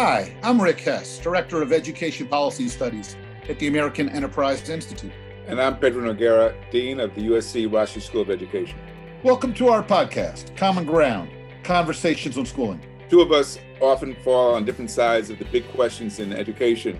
[0.00, 3.16] Hi, I'm Rick Hess, Director of Education Policy Studies
[3.48, 5.10] at the American Enterprise Institute.
[5.48, 8.78] And I'm Pedro Noguera, Dean of the USC Rossier School of Education.
[9.24, 11.30] Welcome to our podcast, Common Ground
[11.64, 12.80] Conversations on Schooling.
[13.10, 16.96] Two of us often fall on different sides of the big questions in education,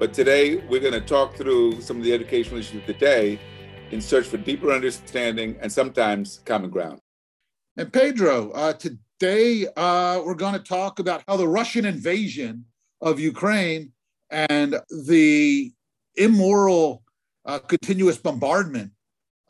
[0.00, 3.38] but today we're going to talk through some of the educational issues of the day
[3.92, 6.98] in search for deeper understanding and sometimes common ground.
[7.76, 8.72] And Pedro, uh,
[9.20, 12.64] today uh, we're going to talk about how the Russian invasion
[13.02, 13.92] of Ukraine
[14.30, 15.72] and the
[16.16, 17.02] immoral
[17.44, 18.92] uh, continuous bombardment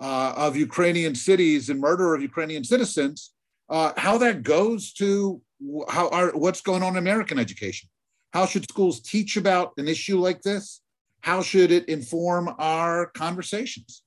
[0.01, 3.33] uh, of Ukrainian cities and murder of Ukrainian citizens,
[3.69, 5.41] uh, how that goes to
[5.89, 7.89] how our, what's going on in American education.
[8.33, 10.80] How should schools teach about an issue like this?
[11.20, 14.02] How should it inform our conversations?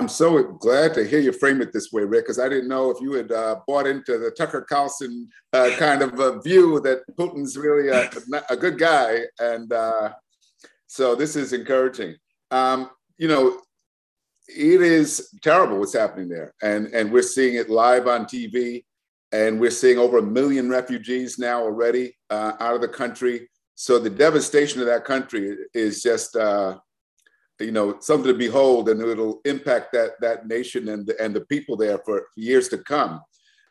[0.00, 2.88] I'm so glad to hear you frame it this way, Rick, because I didn't know
[2.88, 7.02] if you had uh, bought into the Tucker Carlson uh, kind of a view that
[7.18, 8.08] Putin's really a,
[8.48, 9.24] a good guy.
[9.38, 10.14] And uh,
[10.86, 12.16] so this is encouraging.
[12.50, 13.60] Um, you know,
[14.48, 16.54] it is terrible what's happening there.
[16.62, 18.84] And, and we're seeing it live on TV.
[19.32, 23.50] And we're seeing over a million refugees now already uh, out of the country.
[23.74, 26.78] So the devastation of that country is just uh,
[27.60, 31.42] you know something to behold and it'll impact that that nation and the, and the
[31.42, 33.20] people there for years to come.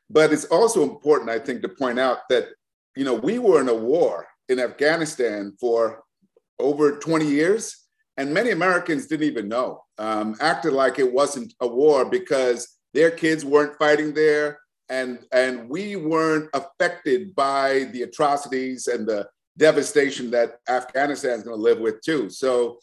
[0.09, 2.47] But it's also important i think to point out that
[2.95, 6.03] you know we were in a war in afghanistan for
[6.59, 7.85] over 20 years
[8.17, 13.11] and many americans didn't even know um, acted like it wasn't a war because their
[13.11, 20.31] kids weren't fighting there and and we weren't affected by the atrocities and the devastation
[20.31, 22.29] that afghanistan is going to live with too.
[22.29, 22.79] So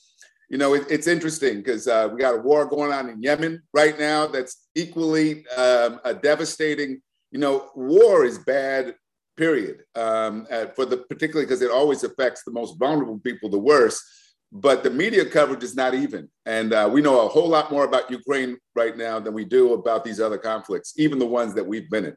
[0.49, 3.63] you know, it, it's interesting because uh, we got a war going on in Yemen
[3.73, 7.01] right now that's equally um, a devastating.
[7.33, 8.95] You know, war is bad,
[9.37, 9.83] period.
[9.95, 14.03] Um, uh, for the particularly because it always affects the most vulnerable people the worst.
[14.53, 17.85] But the media coverage is not even, and uh, we know a whole lot more
[17.85, 21.67] about Ukraine right now than we do about these other conflicts, even the ones that
[21.67, 22.17] we've been in.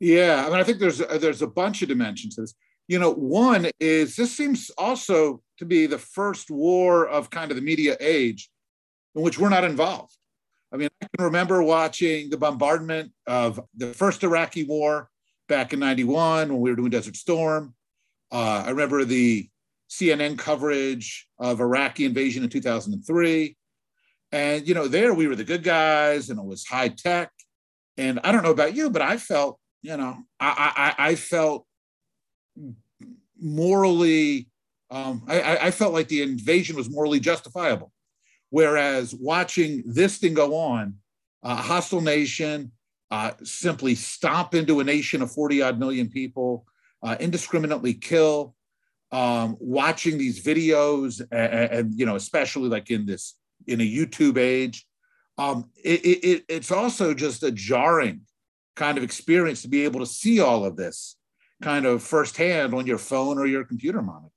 [0.00, 2.54] Yeah, I mean, I think there's there's a bunch of dimensions to this
[2.90, 7.56] you know, one is this seems also to be the first war of kind of
[7.56, 8.50] the media age
[9.14, 10.12] in which we're not involved.
[10.72, 15.08] I mean, I can remember watching the bombardment of the first Iraqi war
[15.48, 17.74] back in 91 when we were doing Desert Storm.
[18.32, 19.48] Uh, I remember the
[19.88, 23.56] CNN coverage of Iraqi invasion in 2003.
[24.32, 27.30] And, you know, there we were the good guys and it was high tech.
[27.96, 31.66] And I don't know about you, but I felt, you know, I, I, I felt
[33.40, 34.48] morally,
[34.90, 37.92] um, I, I felt like the invasion was morally justifiable.
[38.50, 40.94] Whereas watching this thing go on,
[41.42, 42.72] a hostile nation
[43.10, 46.66] uh, simply stomp into a nation of 40 odd million people,
[47.02, 48.54] uh, indiscriminately kill,
[49.12, 53.34] um, watching these videos, and, and, you know, especially like in this
[53.66, 54.86] in a YouTube age,
[55.38, 58.22] um, it, it, it's also just a jarring
[58.76, 61.16] kind of experience to be able to see all of this
[61.62, 64.32] kind of firsthand on your phone or your computer monitor.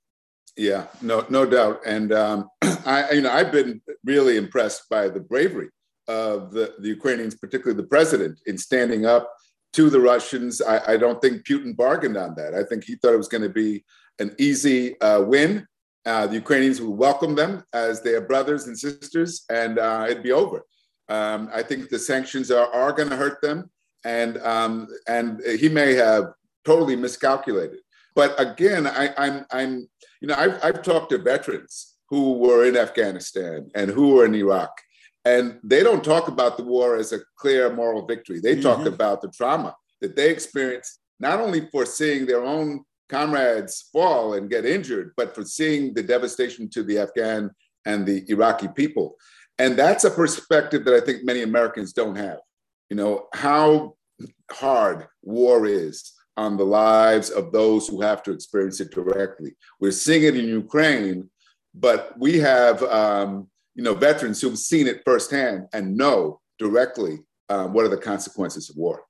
[0.56, 1.80] Yeah, no, no doubt.
[1.84, 2.48] And um,
[2.86, 5.68] I, you know, I've been really impressed by the bravery
[6.06, 9.32] of the, the Ukrainians, particularly the president, in standing up
[9.72, 10.62] to the Russians.
[10.62, 12.54] I, I don't think Putin bargained on that.
[12.54, 13.84] I think he thought it was going to be
[14.18, 15.66] an easy uh, win.
[16.06, 20.32] Uh, the Ukrainians would welcome them as their brothers and sisters, and uh, it'd be
[20.32, 20.62] over.
[21.08, 23.70] Um, I think the sanctions are, are going to hurt them,
[24.04, 26.26] and um, and he may have
[26.64, 27.78] totally miscalculated.
[28.14, 29.88] But again, I, am I'm, I'm,
[30.20, 34.34] you know, I've, I've talked to veterans who were in Afghanistan and who were in
[34.34, 34.70] Iraq,
[35.24, 38.40] and they don't talk about the war as a clear moral victory.
[38.40, 38.62] They mm-hmm.
[38.62, 44.34] talk about the trauma that they experienced, not only for seeing their own comrades fall
[44.34, 47.50] and get injured, but for seeing the devastation to the Afghan
[47.86, 49.16] and the Iraqi people.
[49.58, 52.38] And that's a perspective that I think many Americans don't have.
[52.90, 53.96] You know, how
[54.50, 59.54] hard war is, on the lives of those who have to experience it directly.
[59.80, 61.30] We're seeing it in Ukraine,
[61.74, 67.72] but we have um, you know veterans who've seen it firsthand and know directly um,
[67.72, 69.04] what are the consequences of war.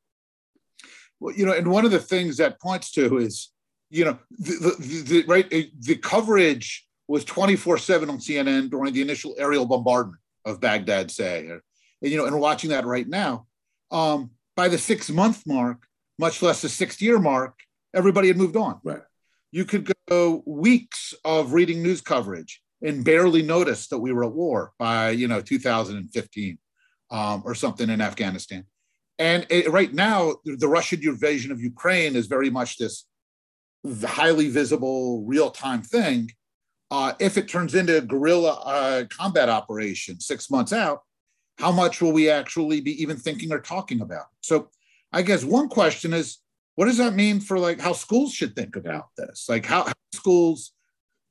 [1.20, 3.52] Well, you know, and one of the things that points to is
[3.90, 9.34] you know the, the, the right the coverage was 24/7 on CNN during the initial
[9.38, 11.60] aerial bombardment of Baghdad, say, and
[12.00, 13.46] you know, and watching that right now.
[13.90, 15.86] Um, by the six month mark,
[16.18, 17.58] much less the six year mark,
[17.94, 18.80] everybody had moved on.
[18.84, 19.02] Right.
[19.52, 24.32] You could go weeks of reading news coverage and barely notice that we were at
[24.32, 26.58] war by you know 2015
[27.10, 28.64] um, or something in Afghanistan.
[29.18, 33.06] And it, right now, the Russian invasion of Ukraine is very much this
[34.04, 36.30] highly visible, real time thing.
[36.90, 41.02] Uh, if it turns into a guerrilla uh, combat operation six months out,
[41.58, 44.26] how much will we actually be even thinking or talking about?
[44.40, 44.70] So,
[45.14, 46.38] I guess one question is,
[46.74, 49.46] what does that mean for like how schools should think about this?
[49.48, 50.72] Like how, how schools,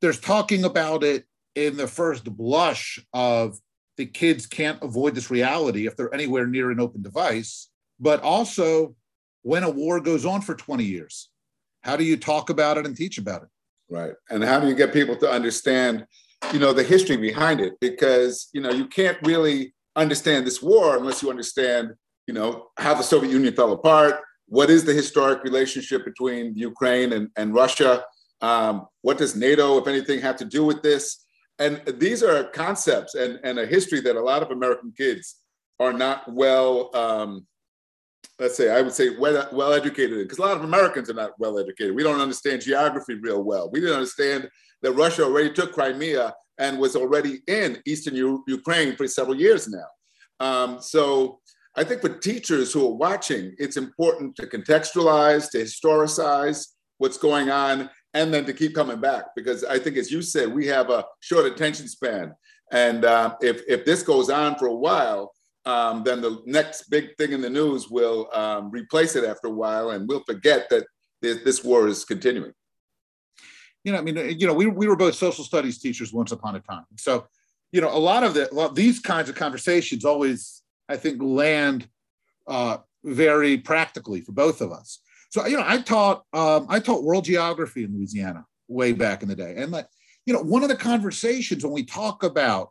[0.01, 1.25] there's talking about it
[1.55, 3.59] in the first blush of
[3.97, 7.69] the kids can't avoid this reality if they're anywhere near an open device,
[7.99, 8.95] but also
[9.41, 11.29] when a war goes on for 20 years,
[11.81, 13.49] how do you talk about it and teach about it?
[13.89, 14.13] Right.
[14.29, 16.05] And how do you get people to understand,
[16.53, 17.73] you know, the history behind it?
[17.81, 21.93] Because, you know, you can't really understand this war unless you understand,
[22.27, 27.13] you know, how the Soviet Union fell apart, what is the historic relationship between Ukraine
[27.13, 28.03] and, and Russia,
[28.41, 31.25] um, what does NATO, if anything, have to do with this?
[31.59, 35.37] And these are concepts and, and a history that a lot of American kids
[35.79, 37.47] are not well, um,
[38.39, 41.31] let's say, I would say well, well educated because a lot of Americans are not
[41.39, 41.95] well educated.
[41.95, 43.69] We don't understand geography real well.
[43.71, 44.49] We didn't understand
[44.81, 49.67] that Russia already took Crimea and was already in Eastern U- Ukraine for several years
[49.67, 49.87] now.
[50.39, 51.39] Um, so
[51.75, 56.67] I think for teachers who are watching, it's important to contextualize, to historicize
[56.97, 59.25] what's going on, and then to keep coming back.
[59.35, 62.33] Because I think, as you said, we have a short attention span.
[62.71, 65.33] And uh, if, if this goes on for a while,
[65.65, 69.51] um, then the next big thing in the news will um, replace it after a
[69.51, 70.85] while, and we'll forget that
[71.21, 72.51] this, war is continuing.
[73.83, 76.55] You know, I mean, you know, we, we were both social studies teachers once upon
[76.55, 76.85] a time.
[76.97, 77.27] So,
[77.71, 81.87] you know, a lot of the, these kinds of conversations always, I think, land
[82.47, 84.99] uh, very practically for both of us.
[85.29, 89.29] So you know, I taught um, I taught world geography in Louisiana way back in
[89.29, 89.87] the day, and like
[90.25, 92.69] you know, one of the conversations when we talk about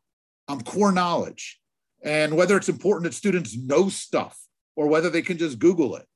[0.49, 1.61] um, core knowledge
[2.03, 4.39] and whether it's important that students know stuff
[4.77, 6.07] or whether they can just Google it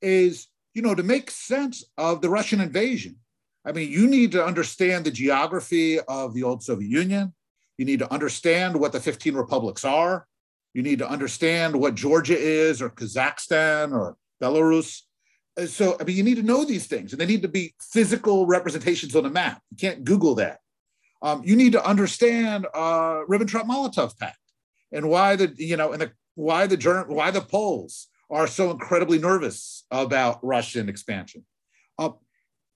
[0.00, 3.16] is you know to make sense of the Russian invasion.
[3.66, 7.34] I mean, you need to understand the geography of the old Soviet Union.
[7.76, 10.26] You need to understand what the 15 republics are.
[10.74, 15.02] You need to understand what Georgia is, or Kazakhstan, or Belarus.
[15.58, 17.74] Uh, so I mean, you need to know these things, and they need to be
[17.80, 19.62] physical representations on a map.
[19.70, 20.60] You can't Google that.
[21.22, 24.38] Um, you need to understand uh, Ribbentrop-Molotov Pact
[24.92, 29.18] and why the you know and the, why the why the Poles are so incredibly
[29.18, 31.44] nervous about Russian expansion.
[31.98, 32.10] Uh,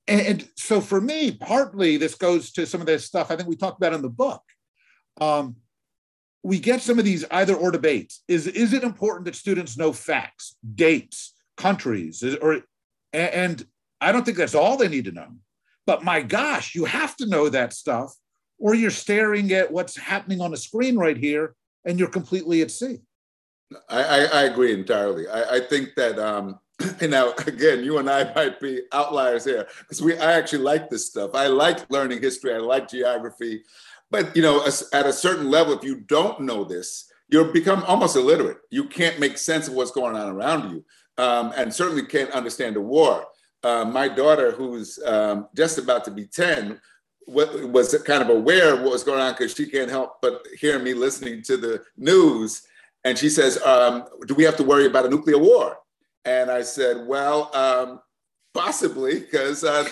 [0.08, 3.48] and, and, so for me, partly this goes to some of this stuff I think
[3.48, 4.42] we talked about in the book.
[5.20, 5.56] Um,
[6.44, 8.22] we get some of these either or debates.
[8.28, 12.60] Is, is it important that students know facts, dates, countries, or
[13.12, 13.66] and
[14.00, 15.28] I don't think that's all they need to know.
[15.86, 18.14] But my gosh, you have to know that stuff,
[18.58, 21.54] or you're staring at what's happening on the screen right here,
[21.84, 22.98] and you're completely at sea.
[23.88, 25.26] I, I, I agree entirely.
[25.28, 26.58] I, I think that um,
[27.00, 30.90] you know, again, you and I might be outliers here because we I actually like
[30.90, 31.34] this stuff.
[31.34, 32.54] I like learning history.
[32.54, 33.62] I like geography,
[34.10, 38.16] but you know, at a certain level, if you don't know this, you'll become almost
[38.16, 38.58] illiterate.
[38.70, 40.84] You can't make sense of what's going on around you
[41.22, 43.26] um, and certainly can't understand a war.
[43.62, 46.80] Uh, my daughter, who's um, just about to be 10,
[47.26, 50.78] was kind of aware of what was going on because she can't help but hear
[50.78, 52.62] me listening to the news.
[53.04, 55.78] And she says, um, Do we have to worry about a nuclear war?
[56.26, 58.00] And I said, Well, um,
[58.52, 59.88] possibly, because uh,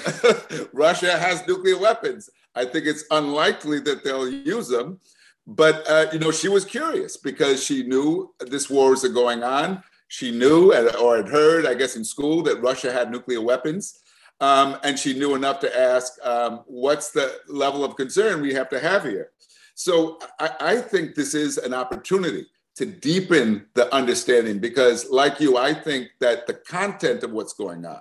[0.74, 2.28] Russia has nuclear weapons.
[2.54, 5.00] I think it's unlikely that they'll use them.
[5.46, 9.82] But, uh, you know, she was curious because she knew this war was going on.
[10.08, 13.98] She knew or had heard, I guess, in school that Russia had nuclear weapons.
[14.40, 18.68] Um, and she knew enough to ask, um, what's the level of concern we have
[18.70, 19.30] to have here?
[19.74, 25.56] So I, I think this is an opportunity to deepen the understanding because, like you,
[25.58, 28.00] I think that the content of what's going on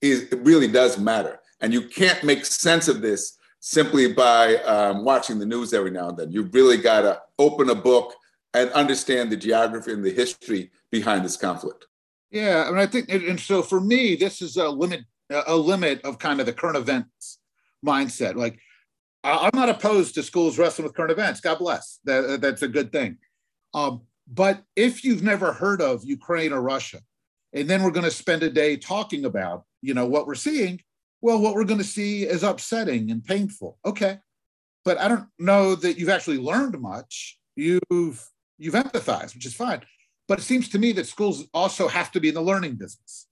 [0.00, 1.40] is it really does matter.
[1.60, 6.08] And you can't make sense of this simply by um, watching the news every now
[6.08, 6.32] and then.
[6.32, 8.14] You've really got to open a book
[8.54, 11.86] and understand the geography and the history behind this conflict.
[12.30, 16.00] Yeah, I mean, I think, and so for me, this is a limit, a limit
[16.02, 17.38] of kind of the current events
[17.84, 18.34] mindset.
[18.34, 18.58] Like,
[19.22, 21.40] I'm not opposed to schools wrestling with current events.
[21.40, 21.98] God bless.
[22.04, 23.18] That, that's a good thing.
[23.74, 27.00] Um, but if you've never heard of Ukraine or Russia,
[27.52, 30.80] and then we're going to spend a day talking about, you know, what we're seeing,
[31.20, 33.78] well, what we're going to see is upsetting and painful.
[33.84, 34.18] Okay,
[34.84, 37.38] but I don't know that you've actually learned much.
[37.56, 39.82] You've you've empathized, which is fine.
[40.28, 43.26] But it seems to me that schools also have to be in the learning business.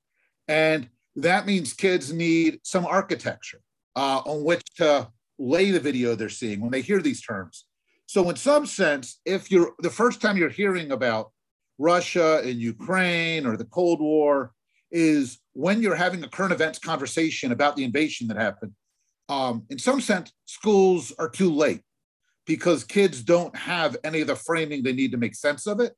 [0.48, 3.60] And that means kids need some architecture
[3.94, 7.66] uh, on which to lay the video they're seeing when they hear these terms.
[8.06, 11.30] So, in some sense, if you're the first time you're hearing about
[11.78, 14.52] Russia and Ukraine or the Cold War,
[14.90, 18.72] is when you're having a current events conversation about the invasion that happened,
[19.28, 21.82] um, in some sense, schools are too late
[22.46, 25.94] because kids don't have any of the framing they need to make sense of it.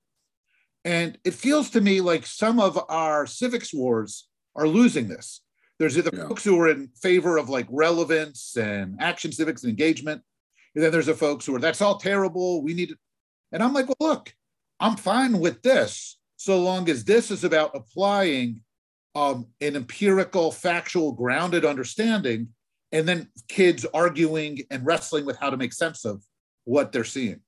[0.85, 5.43] And it feels to me like some of our civics wars are losing this.
[5.79, 6.27] There's the yeah.
[6.27, 10.23] folks who are in favor of like relevance and action civics and engagement.
[10.75, 12.63] And then there's the folks who are, that's all terrible.
[12.63, 12.97] We need to.
[13.53, 14.35] And I'm like, well, look,
[14.79, 18.63] I'm fine with this so long as this is about applying
[19.15, 22.49] um, an empirical, factual, grounded understanding,
[22.93, 26.23] and then kids arguing and wrestling with how to make sense of
[26.65, 27.41] what they're seeing.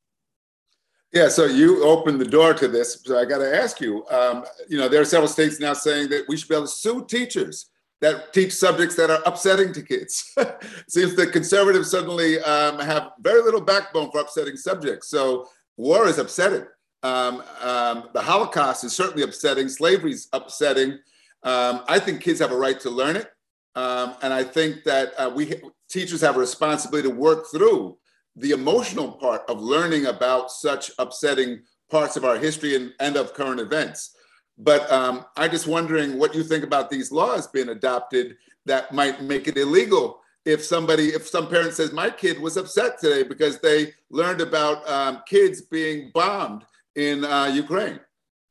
[1.13, 3.03] Yeah, so you opened the door to this.
[3.05, 4.07] So I got to ask you.
[4.11, 6.73] Um, you know, there are several states now saying that we should be able to
[6.73, 10.35] sue teachers that teach subjects that are upsetting to kids.
[10.89, 15.09] Seems that conservatives suddenly um, have very little backbone for upsetting subjects.
[15.09, 16.65] So war is upsetting.
[17.03, 19.69] Um, um, the Holocaust is certainly upsetting.
[19.69, 20.99] Slavery is upsetting.
[21.45, 23.31] Um, I think kids have a right to learn it,
[23.75, 25.53] um, and I think that uh, we
[25.89, 27.99] teachers have a responsibility to work through
[28.37, 33.35] the emotional part of learning about such upsetting parts of our history and, and of
[33.35, 34.17] current events.
[34.57, 39.23] But um, I'm just wondering what you think about these laws being adopted that might
[39.23, 43.61] make it illegal if somebody, if some parent says, my kid was upset today because
[43.61, 46.65] they learned about um, kids being bombed
[46.97, 48.01] in uh, Ukraine.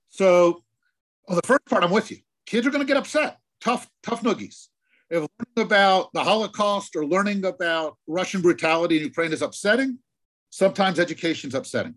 [0.09, 0.63] So,
[1.27, 2.17] well, the first part, I'm with you.
[2.45, 3.37] Kids are going to get upset.
[3.61, 4.67] Tough, tough noogies
[5.11, 9.99] if learning about the Holocaust or learning about Russian brutality in Ukraine is upsetting,
[10.49, 11.95] sometimes education is upsetting.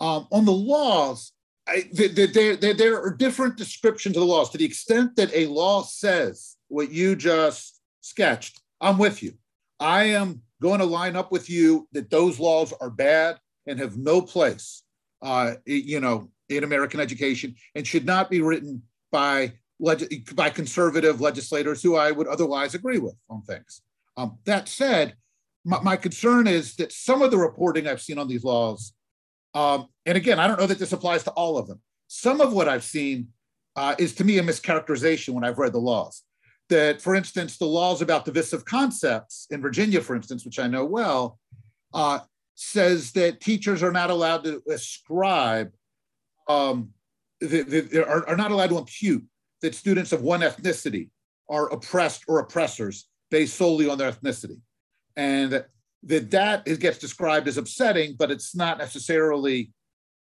[0.00, 1.32] Um, on the laws,
[1.66, 4.50] there are different descriptions of the laws.
[4.50, 9.34] To the extent that a law says what you just sketched, I'm with you.
[9.80, 13.36] I am going to line up with you that those laws are bad
[13.66, 14.84] and have no place,
[15.22, 21.20] uh, you know, in American education and should not be written by leg- by conservative
[21.20, 23.82] legislators who I would otherwise agree with on things.
[24.16, 25.16] Um, that said,
[25.64, 28.92] my, my, concern is that some of the reporting I've seen on these laws,
[29.54, 31.80] um, and again, I don't know that this applies to all of them.
[32.06, 33.28] Some of what I've seen
[33.76, 36.22] uh, is to me a mischaracterization when I've read the laws.
[36.70, 40.84] That, for instance, the laws about divisive concepts in Virginia, for instance, which I know
[40.84, 41.38] well,
[41.92, 42.20] uh,
[42.54, 45.72] says that teachers are not allowed to ascribe,
[46.48, 46.90] um,
[47.40, 49.24] they, they are, are not allowed to impute
[49.64, 51.08] that students of one ethnicity
[51.48, 54.60] are oppressed or oppressors based solely on their ethnicity.
[55.16, 55.64] And
[56.02, 59.72] that that gets described as upsetting, but it's not necessarily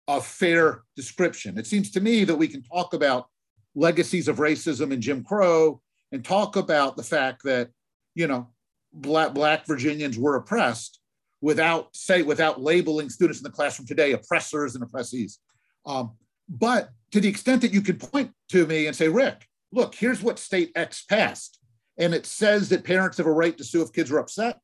[0.07, 1.57] a fair description.
[1.57, 3.27] It seems to me that we can talk about
[3.75, 5.81] legacies of racism and Jim Crow
[6.13, 7.69] and talk about the fact that,
[8.15, 8.47] you know,
[8.93, 11.01] black, black Virginians were oppressed
[11.41, 15.39] without say without labeling students in the classroom today oppressors and oppressees.
[15.85, 16.13] Um,
[16.49, 20.21] but to the extent that you could point to me and say, Rick, look, here's
[20.21, 21.59] what state X passed,
[21.97, 24.59] and it says that parents have a right to sue if kids are upset.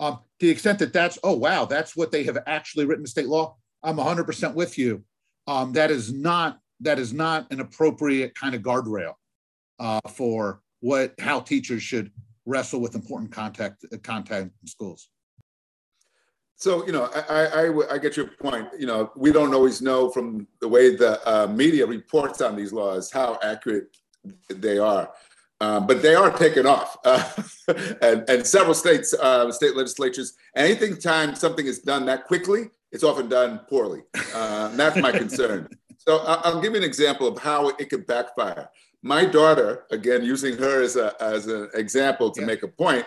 [0.00, 3.08] Um, to the extent that that's, oh, wow, that's what they have actually written in
[3.08, 5.04] state law, I'm 100% with you.
[5.46, 9.14] Um, that is not that is not an appropriate kind of guardrail
[9.80, 12.12] uh, for what how teachers should
[12.46, 15.08] wrestle with important contact contact in schools.
[16.58, 18.68] So you know, I, I, I get your point.
[18.76, 22.72] You know, we don't always know from the way the uh, media reports on these
[22.72, 23.96] laws how accurate
[24.50, 25.08] they are,
[25.60, 27.22] um, but they are taken off, uh,
[28.02, 30.34] and, and several states, uh, state legislatures.
[30.56, 34.02] Anything time something is done that quickly, it's often done poorly.
[34.34, 35.68] Uh, that's my concern.
[36.00, 38.70] So I'll give you an example of how it could backfire.
[39.02, 42.46] My daughter, again, using her as a as an example to yeah.
[42.46, 43.04] make a point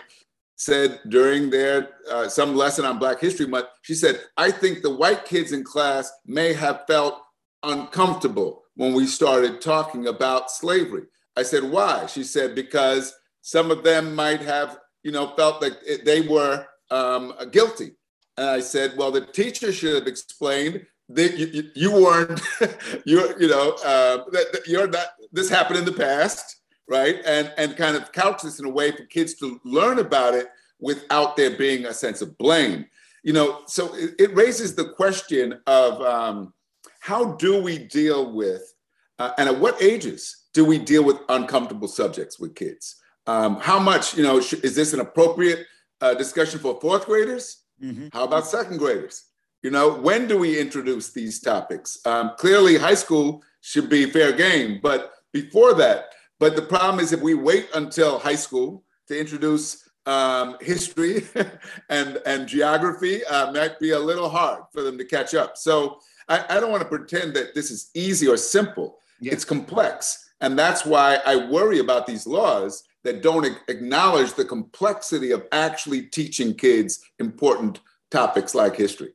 [0.56, 4.94] said during their uh, some lesson on Black History Month, she said, "I think the
[4.94, 7.20] white kids in class may have felt
[7.62, 11.04] uncomfortable when we started talking about slavery."
[11.36, 15.74] I said, "Why?" She said, "Because some of them might have, you know, felt like
[16.04, 17.92] they were um, guilty."
[18.36, 22.40] And I said, "Well, the teacher should have explained." That you, you weren't,
[23.04, 25.08] you you know, uh, that, that you're not.
[25.30, 27.16] This happened in the past, right?
[27.24, 30.48] And and kind of couch this in a way for kids to learn about it
[30.80, 32.86] without there being a sense of blame.
[33.22, 36.52] You know, so it, it raises the question of um,
[37.00, 38.74] how do we deal with,
[39.18, 42.96] uh, and at what ages do we deal with uncomfortable subjects with kids?
[43.26, 45.66] Um, how much, you know, sh- is this an appropriate
[46.00, 47.62] uh, discussion for fourth graders?
[47.82, 48.08] Mm-hmm.
[48.12, 49.24] How about second graders?
[49.62, 51.98] You know, when do we introduce these topics?
[52.04, 56.06] Um, clearly, high school should be fair game, but before that,
[56.42, 61.22] but the problem is if we wait until high school to introduce um, history
[61.88, 65.56] and, and geography, uh, might be a little hard for them to catch up.
[65.56, 68.98] So I, I, don't want to pretend that this is easy or simple.
[69.20, 69.34] Yeah.
[69.34, 70.32] It's complex.
[70.40, 76.02] And that's why I worry about these laws that don't acknowledge the complexity of actually
[76.06, 77.78] teaching kids important
[78.10, 79.12] topics like history.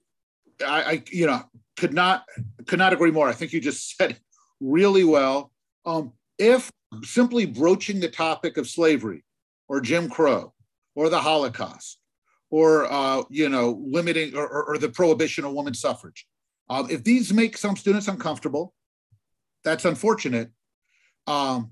[0.65, 1.43] I, I you know,
[1.75, 2.23] could not
[2.67, 3.27] could not agree more.
[3.27, 4.17] I think you just said
[4.61, 5.51] really well.
[5.85, 6.71] Um, if
[7.03, 9.23] simply broaching the topic of slavery
[9.67, 10.53] or Jim Crow
[10.95, 11.99] or the Holocaust
[12.49, 16.25] or uh, you know limiting or, or, or, the prohibition of women's suffrage,
[16.69, 18.73] um, if these make some students uncomfortable,
[19.63, 20.49] that's unfortunate.
[21.27, 21.71] Um,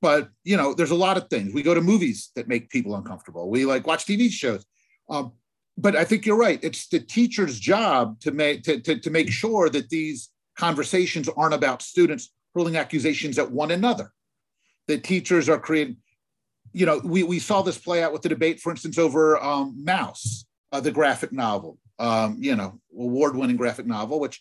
[0.00, 1.52] but you know, there's a lot of things.
[1.52, 3.50] We go to movies that make people uncomfortable.
[3.50, 4.64] We like watch TV shows.
[5.10, 5.32] Um,
[5.76, 6.58] but I think you're right.
[6.62, 11.54] It's the teacher's job to make to, to, to make sure that these conversations aren't
[11.54, 14.12] about students hurling accusations at one another.
[14.88, 15.98] That teachers are creating,
[16.72, 19.76] you know, we, we saw this play out with the debate, for instance, over um,
[19.84, 24.40] Maus, uh, the graphic novel, um, you know, award-winning graphic novel, which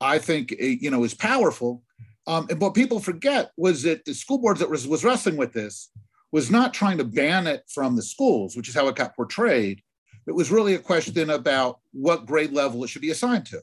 [0.00, 1.82] I think, eh, you know, is powerful.
[2.26, 5.52] Um, and what people forget was that the school board that was, was wrestling with
[5.52, 5.90] this
[6.32, 9.80] was not trying to ban it from the schools, which is how it got portrayed.
[10.26, 13.62] It was really a question about what grade level it should be assigned to.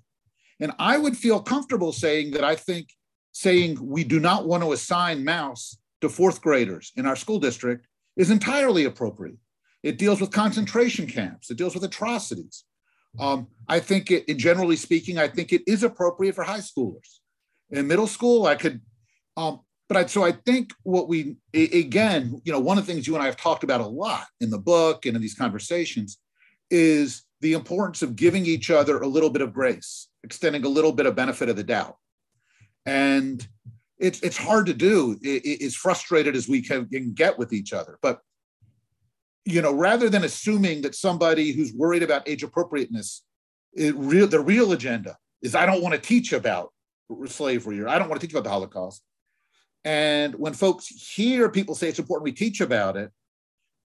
[0.59, 2.89] And I would feel comfortable saying that I think
[3.33, 7.87] saying we do not want to assign Maus to fourth graders in our school district
[8.15, 9.37] is entirely appropriate.
[9.81, 12.65] It deals with concentration camps, it deals with atrocities.
[13.19, 17.19] Um, I think, it, generally speaking, I think it is appropriate for high schoolers.
[17.69, 18.81] In middle school, I could,
[19.37, 23.05] um, but I, so I think what we, again, you know, one of the things
[23.05, 26.17] you and I have talked about a lot in the book and in these conversations
[26.71, 30.91] is the importance of giving each other a little bit of grace, extending a little
[30.91, 31.97] bit of benefit of the doubt.
[32.85, 33.47] And
[33.99, 35.17] it's, it's hard to do,
[35.63, 37.99] as frustrated as we can, can get with each other.
[38.01, 38.19] But
[39.45, 43.23] you know, rather than assuming that somebody who's worried about age appropriateness,
[43.73, 46.71] it real, the real agenda is I don't want to teach about
[47.25, 49.03] slavery or I don't want to teach about the Holocaust.
[49.83, 53.11] And when folks hear people say it's important we teach about it,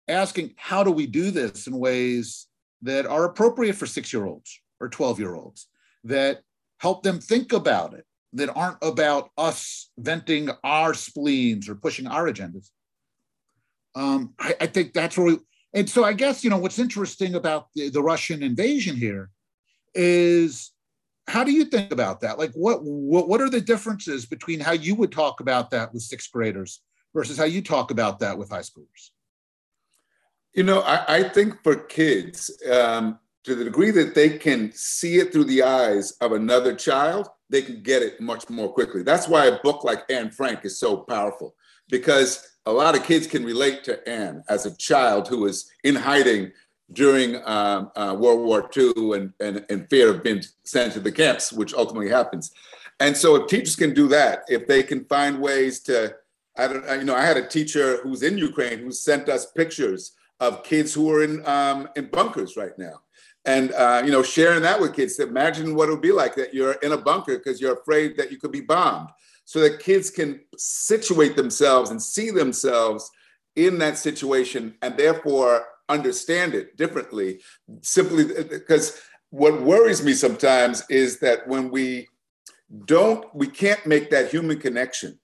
[0.07, 2.47] asking how do we do this in ways
[2.83, 5.67] that are appropriate for six year olds or 12 year olds,
[6.05, 6.43] that
[6.79, 12.27] help them think about it, that aren't about us venting our spleens or pushing our
[12.27, 12.71] agendas.
[13.95, 15.39] Um, I, I, think that's where we,
[15.75, 19.31] and so I guess, you know, what's interesting about the, the Russian invasion here
[19.95, 20.71] is
[21.27, 22.39] how do you think about that?
[22.39, 26.03] Like, what, what, what are the differences between how you would talk about that with
[26.03, 26.83] sixth graders
[27.15, 29.11] versus how you talk about that with high schoolers?
[30.55, 35.19] You know, I, I think for kids, um, to the degree that they can see
[35.19, 39.03] it through the eyes of another child, they can get it much more quickly.
[39.03, 41.55] That's why a book like Anne Frank is so powerful
[41.91, 45.97] because a lot of kids can relate to Anne as a child who was in
[45.97, 46.53] hiding
[46.93, 51.13] during um, uh, World War II and, and, and fear of being sent to the
[51.13, 52.53] camps, which ultimately happens.
[52.99, 56.15] And so if teachers can do that, if they can find ways to,
[56.57, 60.13] I don't, you know, I had a teacher who's in Ukraine who sent us pictures
[60.41, 63.03] of kids who are in um, in bunkers right now,
[63.45, 65.19] and uh, you know, sharing that with kids.
[65.19, 68.31] Imagine what it would be like that you're in a bunker because you're afraid that
[68.31, 69.09] you could be bombed,
[69.45, 73.11] so that kids can situate themselves and see themselves
[73.57, 77.41] in that situation, and therefore understand it differently.
[77.83, 79.01] Simply because
[79.31, 82.09] what worries me sometimes is that when we
[82.85, 85.19] don't, we can't make that human connection.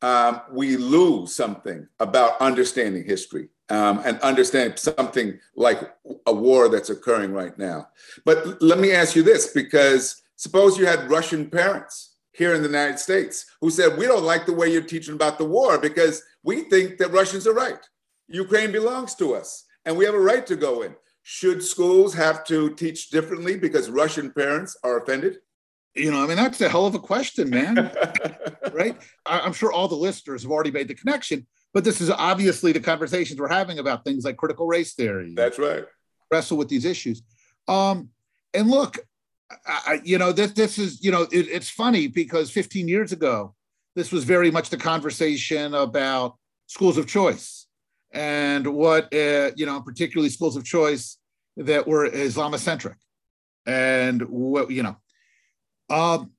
[0.00, 5.94] Um, we lose something about understanding history um, and understand something like
[6.26, 7.88] a war that's occurring right now.
[8.24, 12.68] But let me ask you this because suppose you had Russian parents here in the
[12.68, 16.22] United States who said, We don't like the way you're teaching about the war because
[16.42, 17.80] we think that Russians are right.
[18.28, 20.94] Ukraine belongs to us and we have a right to go in.
[21.22, 25.38] Should schools have to teach differently because Russian parents are offended?
[25.94, 27.90] You know, I mean, that's a hell of a question, man.
[28.72, 28.96] right?
[29.26, 31.46] I'm sure all the listeners have already made the connection
[31.78, 35.32] but this is obviously the conversations we're having about things like critical race theory.
[35.36, 35.84] That's right.
[36.28, 37.22] Wrestle with these issues.
[37.68, 38.08] Um,
[38.52, 38.98] and look,
[39.64, 43.54] I, you know, this this is you know, it, it's funny because 15 years ago,
[43.94, 46.34] this was very much the conversation about
[46.66, 47.68] schools of choice
[48.10, 51.16] and what uh, you know, particularly schools of choice
[51.58, 52.96] that were Islamocentric,
[53.66, 54.96] and what you know,
[55.90, 56.32] um,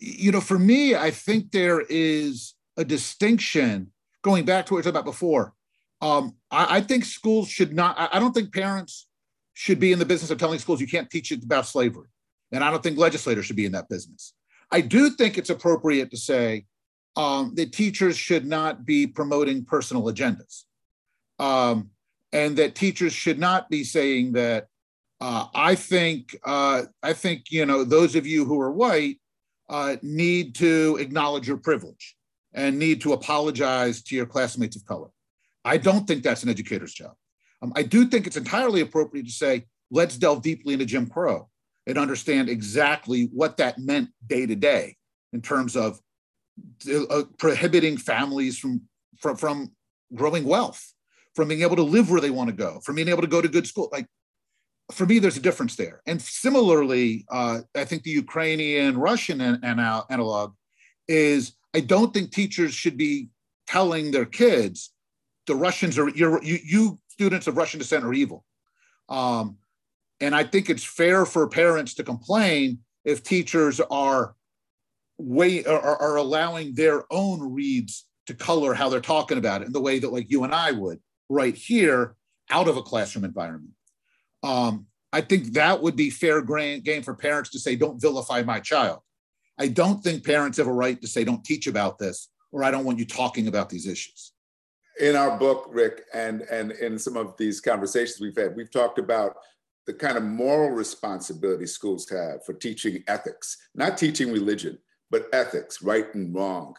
[0.00, 4.82] you know, for me, I think there is a distinction going back to what we
[4.82, 5.54] talked about before,
[6.00, 9.06] um, I, I, think schools should not, I, I, don't think parents
[9.52, 12.08] should be in the business of telling schools you can't teach it about slavery.
[12.52, 14.32] And I don't think legislators should be in that business.
[14.70, 16.64] I do think it's appropriate to say
[17.16, 20.64] um, that teachers should not be promoting personal agendas.
[21.38, 21.90] Um,
[22.32, 24.68] and that teachers should not be saying that
[25.20, 29.20] uh, I think uh, I think you know those of you who are white
[29.68, 32.16] uh, need to acknowledge your privilege
[32.54, 35.08] and need to apologize to your classmates of color.
[35.64, 37.14] I don't think that's an educator's job.
[37.62, 41.48] Um, I do think it's entirely appropriate to say, let's delve deeply into Jim Crow
[41.86, 44.96] and understand exactly what that meant day to day
[45.32, 46.00] in terms of
[46.90, 48.82] uh, prohibiting families from,
[49.18, 49.70] from, from
[50.14, 50.92] growing wealth,
[51.34, 53.40] from being able to live where they want to go, from being able to go
[53.40, 53.88] to good school.
[53.92, 54.06] Like
[54.92, 56.02] for me, there's a difference there.
[56.06, 60.54] And similarly, uh, I think the Ukrainian Russian an- an- analog
[61.06, 63.28] is I don't think teachers should be
[63.66, 64.92] telling their kids
[65.46, 68.44] the Russians are you you students of Russian descent are evil.
[69.08, 69.56] Um,
[70.20, 74.36] and I think it's fair for parents to complain if teachers are
[75.18, 79.72] way are, are allowing their own reads to color how they're talking about it in
[79.72, 82.14] the way that like you and I would right here
[82.50, 83.74] out of a classroom environment.
[84.42, 88.60] Um, I think that would be fair game for parents to say, don't vilify my
[88.60, 89.00] child.
[89.60, 92.70] I don't think parents have a right to say, don't teach about this, or I
[92.70, 94.32] don't want you talking about these issues.
[94.98, 98.98] In our book, Rick, and, and in some of these conversations we've had, we've talked
[98.98, 99.36] about
[99.86, 104.78] the kind of moral responsibility schools have for teaching ethics, not teaching religion,
[105.10, 106.74] but ethics, right and wrong.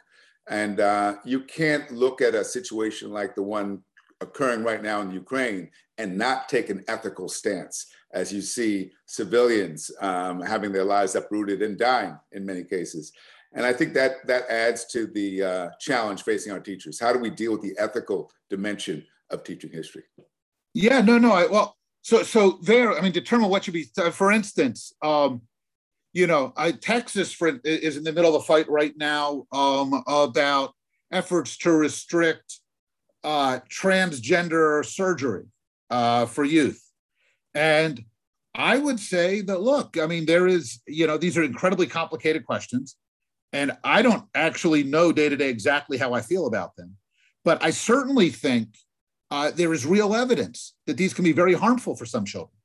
[0.49, 3.83] And uh, you can't look at a situation like the one
[4.21, 9.91] occurring right now in Ukraine and not take an ethical stance as you see civilians
[10.01, 13.11] um, having their lives uprooted and dying in many cases.
[13.53, 16.99] And I think that that adds to the uh, challenge facing our teachers.
[16.99, 20.03] How do we deal with the ethical dimension of teaching history?
[20.73, 21.33] Yeah, no, no.
[21.33, 22.97] I, well, so so there.
[22.97, 23.83] I mean, determine what should be.
[24.11, 25.41] For instance, um,
[26.13, 30.01] you know, I, Texas for, is in the middle of a fight right now um,
[30.07, 30.73] about
[31.11, 32.59] efforts to restrict
[33.23, 35.45] uh, transgender surgery
[35.89, 36.90] uh, for youth.
[37.53, 38.03] And
[38.53, 42.45] I would say that, look, I mean, there is, you know, these are incredibly complicated
[42.45, 42.97] questions.
[43.53, 46.95] And I don't actually know day to day exactly how I feel about them.
[47.43, 48.77] But I certainly think
[49.29, 52.57] uh, there is real evidence that these can be very harmful for some children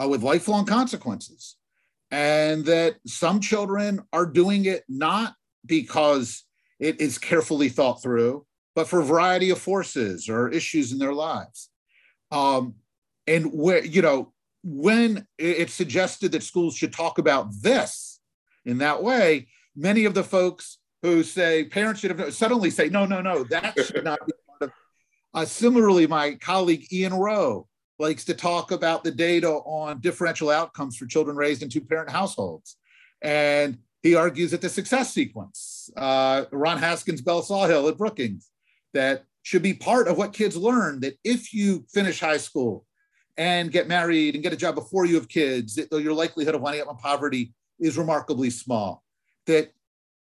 [0.00, 1.56] uh, with lifelong consequences.
[2.10, 6.44] And that some children are doing it not because
[6.78, 11.14] it is carefully thought through, but for a variety of forces or issues in their
[11.14, 11.70] lives.
[12.32, 12.74] Um,
[13.30, 14.32] and where, you know,
[14.64, 18.20] when it's suggested that schools should talk about this
[18.64, 23.06] in that way, many of the folks who say parents should have suddenly say, no,
[23.06, 24.72] no, no, that should not be part of.
[25.32, 27.68] Uh, similarly, my colleague Ian Rowe
[28.00, 32.10] likes to talk about the data on differential outcomes for children raised in two parent
[32.10, 32.76] households.
[33.22, 38.50] And he argues that the success sequence, uh, Ron Haskins, Belle Sawhill at Brookings,
[38.92, 42.84] that should be part of what kids learn that if you finish high school
[43.36, 46.60] and get married and get a job before you have kids, it, your likelihood of
[46.60, 49.02] winding up in poverty is remarkably small.
[49.46, 49.72] That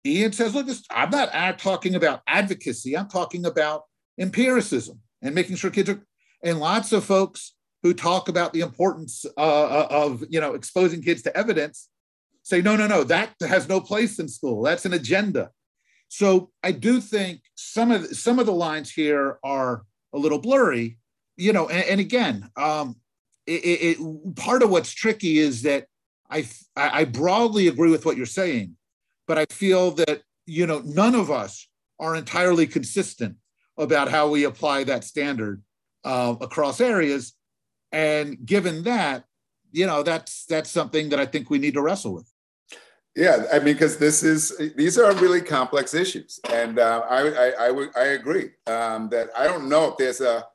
[0.04, 2.96] Ian says, look, I'm not talking about advocacy.
[2.96, 3.84] I'm talking about
[4.18, 6.02] empiricism and making sure kids are,
[6.42, 11.02] and lots of folks who talk about the importance uh, uh of, you know, exposing
[11.02, 11.88] kids to evidence
[12.42, 14.62] say, no, no, no, that has no place in school.
[14.62, 15.50] That's an agenda.
[16.08, 20.98] So I do think some of some of the lines here are a little blurry,
[21.36, 21.68] you know.
[21.68, 22.96] And, and again, um,
[23.46, 25.86] it, it, part of what's tricky is that
[26.30, 28.76] I I broadly agree with what you're saying,
[29.26, 31.68] but I feel that you know none of us
[31.98, 33.36] are entirely consistent
[33.76, 35.62] about how we apply that standard
[36.04, 37.34] uh, across areas.
[37.92, 39.24] And given that,
[39.70, 42.32] you know, that's that's something that I think we need to wrestle with.
[43.14, 47.68] Yeah, I mean, because this is these are really complex issues, and uh, I, I,
[47.68, 50.46] I, I agree um, that I don't know if there's a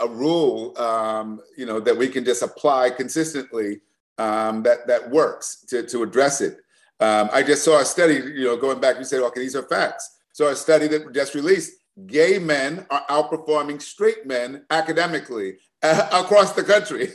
[0.00, 3.80] a rule, um, you know, that we can just apply consistently
[4.18, 6.58] um, that that works to to address it.
[7.00, 8.98] Um, I just saw a study, you know, going back.
[8.98, 10.18] You said, okay, these are facts.
[10.32, 11.72] So a study that just released:
[12.06, 17.08] gay men are outperforming straight men academically uh, across the country.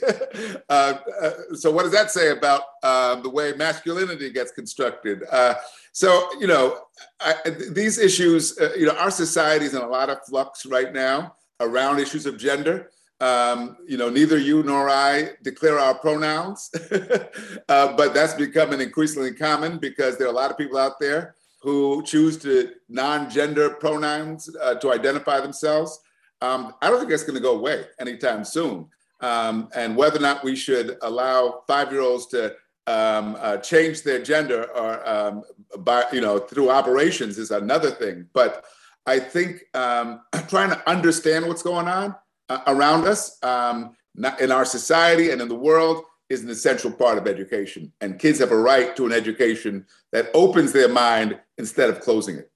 [0.70, 5.24] uh, uh, so, what does that say about uh, the way masculinity gets constructed?
[5.32, 5.56] Uh,
[5.92, 6.80] so, you know,
[7.20, 7.36] I,
[7.72, 11.36] these issues, uh, you know, our society is in a lot of flux right now
[11.60, 12.92] around issues of gender.
[13.22, 16.70] Um, you know, neither you nor I declare our pronouns,
[17.68, 22.04] but that's becoming increasingly common because there are a lot of people out there who
[22.04, 24.50] choose to non-gender pronouns
[24.82, 26.00] to identify themselves.
[26.42, 28.90] Um, I don't think that's going to go away anytime soon.
[29.22, 32.56] Um, and whether or not we should allow five-year-olds to
[32.88, 35.44] um, uh, change their gender or um,
[35.80, 38.28] by you know through operations is another thing.
[38.34, 38.66] But
[39.06, 42.16] I think um, trying to understand what's going on
[42.50, 43.96] uh, around us um,
[44.40, 47.92] in our society and in the world is an essential part of education.
[48.02, 52.38] And kids have a right to an education that opens their mind instead of closing
[52.38, 52.52] it.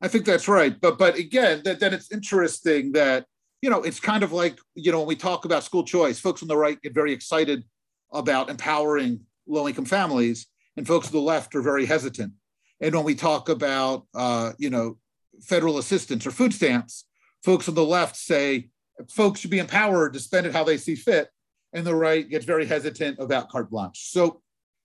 [0.00, 0.78] I think that's right.
[0.80, 3.24] But but again, then it's interesting that
[3.62, 6.42] you know it's kind of like you know when we talk about school choice, folks
[6.42, 7.64] on the right get very excited
[8.12, 12.32] about empowering low income families, and folks on the left are very hesitant.
[12.80, 14.98] And when we talk about uh, you know
[15.42, 17.04] federal assistance or food stamps,
[17.42, 18.68] folks on the left say
[19.08, 21.28] folks should be empowered to spend it how they see fit,
[21.72, 24.10] and the right gets very hesitant about carte blanche.
[24.10, 24.40] So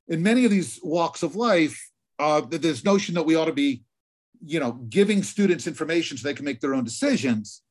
[0.07, 3.83] in many of these walks of life, uh, this notion that we ought to be,
[4.43, 7.62] you know, giving students information so they can make their own decisions.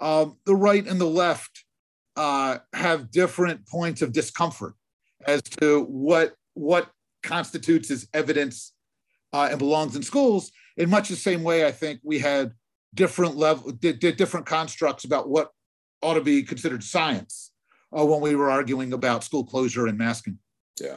[0.00, 1.64] Um, the right and the left
[2.16, 4.74] uh, have different points of discomfort
[5.26, 6.90] as to what what
[7.22, 8.72] constitutes as evidence
[9.32, 10.50] uh, and belongs in schools.
[10.78, 12.52] In much the same way, I think we had
[12.94, 15.50] different level, different constructs about what
[16.02, 17.52] ought to be considered science
[17.96, 20.38] uh, when we were arguing about school closure and masking.
[20.80, 20.96] Yeah.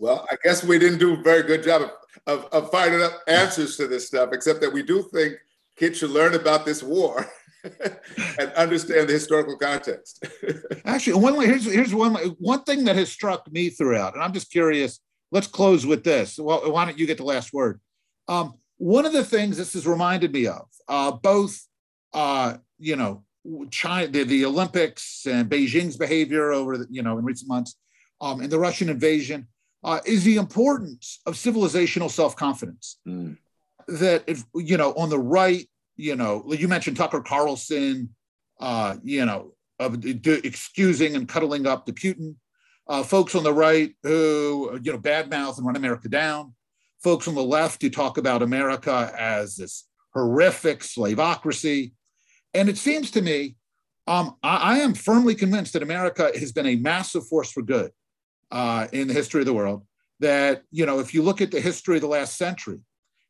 [0.00, 1.90] Well, I guess we didn't do a very good job of,
[2.26, 5.34] of, of finding out answers to this stuff, except that we do think
[5.76, 7.26] kids should learn about this war
[7.64, 10.26] and understand the historical context.
[10.84, 14.50] Actually, one here's here's one one thing that has struck me throughout, and I'm just
[14.50, 15.00] curious.
[15.30, 16.38] Let's close with this.
[16.40, 17.80] Well, why don't you get the last word?
[18.30, 21.60] Um, one of the things this has reminded me of, uh, both
[22.14, 23.24] uh, you know,
[23.70, 27.76] China, the, the, Olympics and Beijing's behavior over the, you know in recent months,
[28.20, 29.48] um, and the Russian invasion
[29.82, 32.98] uh, is the importance of civilizational self confidence.
[33.06, 33.36] Mm.
[33.88, 38.14] That if you know on the right, you know, you mentioned Tucker Carlson,
[38.60, 42.36] uh, you know, of excusing and cuddling up to Putin.
[42.86, 46.54] Uh, folks on the right who you know badmouth and run America down.
[47.02, 51.92] Folks on the left who talk about America as this horrific slaveocracy.
[52.52, 53.56] And it seems to me,
[54.06, 57.92] um, I, I am firmly convinced that America has been a massive force for good
[58.50, 59.86] uh, in the history of the world
[60.18, 62.80] that, you know, if you look at the history of the last century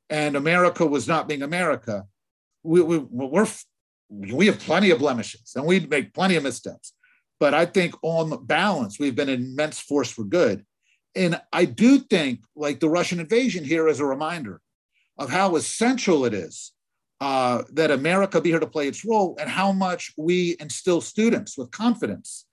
[0.09, 2.05] and America was not being America,
[2.63, 3.47] we, we, we're,
[4.11, 6.95] we have plenty of blemishes and we make plenty of missteps.
[7.39, 10.65] But I think on balance, we've been an immense force for good.
[11.15, 14.61] And I do think, like the Russian invasion here, is a reminder
[15.19, 16.73] of how essential it is
[17.21, 21.59] uh, that America be here to play its role and how much we instill students
[21.59, 22.47] with confidence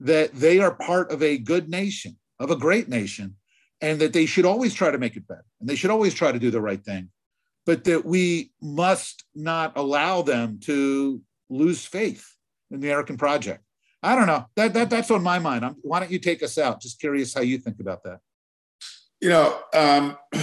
[0.00, 3.36] that they are part of a good nation, of a great nation,
[3.80, 6.30] and that they should always try to make it better and they should always try
[6.30, 7.08] to do the right thing,
[7.66, 11.20] but that we must not allow them to
[11.50, 12.28] lose faith
[12.70, 13.62] in the American project.
[14.02, 14.46] I don't know.
[14.56, 15.64] That, that that's on my mind.
[15.64, 16.80] I'm, why don't you take us out?
[16.80, 18.18] Just curious how you think about that.
[19.20, 20.16] You know, um,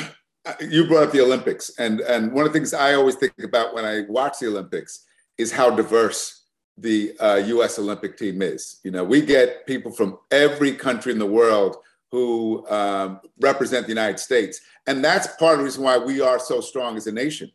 [0.61, 3.73] you brought up the Olympics, and and one of the things I always think about
[3.73, 5.05] when I watch the Olympics
[5.37, 6.45] is how diverse
[6.77, 7.77] the uh, U.S.
[7.77, 8.79] Olympic team is.
[8.83, 11.75] You know, we get people from every country in the world
[12.11, 16.39] who um, represent the United States, and that's part of the reason why we are
[16.39, 17.51] so strong as a nation.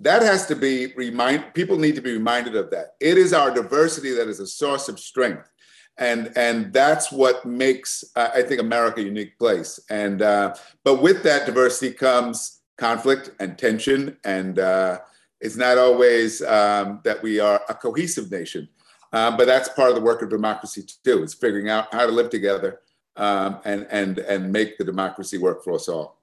[0.00, 2.94] That has to be remind people need to be reminded of that.
[3.00, 5.50] It is our diversity that is a source of strength,
[5.98, 9.78] and and that's what makes uh, I think America a unique place.
[9.90, 14.98] And uh, but with that diversity comes conflict and tension and uh,
[15.40, 18.68] it's not always um, that we are a cohesive nation,
[19.12, 21.22] um, but that's part of the work of democracy too.
[21.22, 22.80] It's figuring out how to live together
[23.16, 26.20] um, and and and make the democracy work for us all.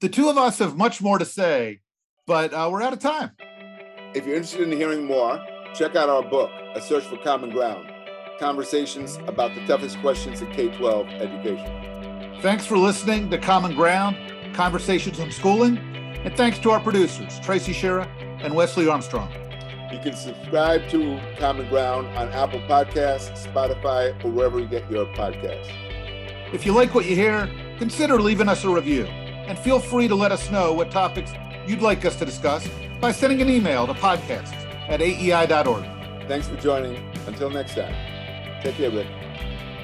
[0.00, 1.80] The two of us have much more to say,
[2.26, 3.30] but uh, we're out of time.
[4.14, 7.88] If you're interested in hearing more, check out our book, A Search for Common Ground
[8.38, 12.40] Conversations about the toughest questions in K 12 education.
[12.42, 14.16] Thanks for listening to Common Ground
[14.54, 15.78] Conversations on Schooling.
[15.78, 18.06] And thanks to our producers, Tracy Shira
[18.42, 19.32] and Wesley Armstrong.
[19.92, 25.06] You can subscribe to Common Ground on Apple Podcasts, Spotify, or wherever you get your
[25.14, 25.70] podcasts.
[26.52, 29.06] If you like what you hear, consider leaving us a review.
[29.46, 31.32] And feel free to let us know what topics
[31.66, 32.68] you'd like us to discuss
[33.00, 34.52] by sending an email to podcasts
[34.88, 35.84] at aei.org.
[36.28, 36.96] Thanks for joining.
[37.26, 37.94] Until next time,
[38.62, 39.06] take care, Rick.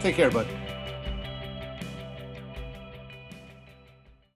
[0.01, 0.47] Take care, bud.